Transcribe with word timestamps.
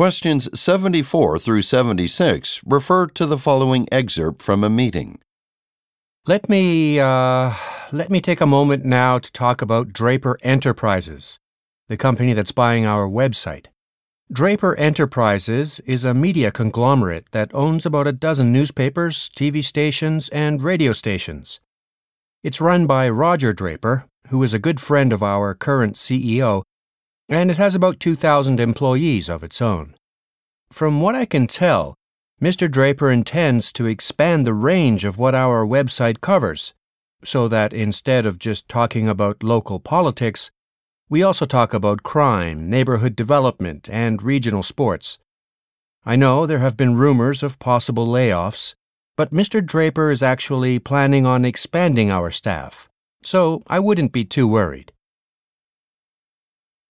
Questions 0.00 0.48
74 0.58 1.38
through 1.38 1.60
76 1.60 2.62
refer 2.64 3.06
to 3.08 3.26
the 3.26 3.36
following 3.36 3.86
excerpt 3.92 4.40
from 4.40 4.64
a 4.64 4.70
meeting. 4.70 5.18
Let 6.26 6.48
me 6.48 6.98
uh, 6.98 7.52
let 7.92 8.08
me 8.08 8.22
take 8.22 8.40
a 8.40 8.46
moment 8.46 8.86
now 8.86 9.18
to 9.18 9.30
talk 9.30 9.60
about 9.60 9.92
Draper 9.92 10.38
Enterprises, 10.42 11.38
the 11.90 11.98
company 11.98 12.32
that's 12.32 12.50
buying 12.50 12.86
our 12.86 13.06
website. 13.06 13.66
Draper 14.32 14.74
Enterprises 14.76 15.80
is 15.80 16.06
a 16.06 16.14
media 16.14 16.50
conglomerate 16.50 17.26
that 17.32 17.54
owns 17.54 17.84
about 17.84 18.06
a 18.06 18.12
dozen 18.12 18.50
newspapers, 18.50 19.28
TV 19.36 19.62
stations, 19.62 20.30
and 20.30 20.62
radio 20.62 20.94
stations. 20.94 21.60
It's 22.42 22.58
run 22.58 22.86
by 22.86 23.10
Roger 23.10 23.52
Draper, 23.52 24.06
who 24.28 24.42
is 24.42 24.54
a 24.54 24.58
good 24.58 24.80
friend 24.80 25.12
of 25.12 25.22
our 25.22 25.54
current 25.54 25.96
CEO, 25.96 26.62
and 27.30 27.48
it 27.50 27.56
has 27.58 27.76
about 27.76 28.00
2,000 28.00 28.58
employees 28.58 29.28
of 29.28 29.44
its 29.44 29.62
own. 29.62 29.94
From 30.72 31.00
what 31.00 31.14
I 31.14 31.24
can 31.24 31.46
tell, 31.46 31.94
Mr. 32.42 32.68
Draper 32.70 33.10
intends 33.10 33.72
to 33.72 33.86
expand 33.86 34.44
the 34.44 34.54
range 34.54 35.04
of 35.04 35.16
what 35.16 35.34
our 35.34 35.64
website 35.64 36.20
covers, 36.20 36.74
so 37.22 37.46
that 37.46 37.72
instead 37.72 38.26
of 38.26 38.38
just 38.38 38.68
talking 38.68 39.08
about 39.08 39.44
local 39.44 39.78
politics, 39.78 40.50
we 41.08 41.22
also 41.22 41.46
talk 41.46 41.72
about 41.72 42.02
crime, 42.02 42.68
neighborhood 42.68 43.14
development, 43.14 43.88
and 43.90 44.22
regional 44.22 44.62
sports. 44.62 45.18
I 46.04 46.16
know 46.16 46.46
there 46.46 46.58
have 46.58 46.76
been 46.76 46.96
rumors 46.96 47.42
of 47.42 47.58
possible 47.58 48.06
layoffs, 48.06 48.74
but 49.16 49.30
Mr. 49.30 49.64
Draper 49.64 50.10
is 50.10 50.22
actually 50.22 50.78
planning 50.78 51.26
on 51.26 51.44
expanding 51.44 52.10
our 52.10 52.30
staff, 52.30 52.88
so 53.22 53.62
I 53.66 53.78
wouldn't 53.78 54.12
be 54.12 54.24
too 54.24 54.48
worried. 54.48 54.92